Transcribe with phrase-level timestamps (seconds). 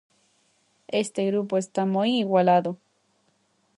[1.03, 2.71] Este grupo está moi igualado.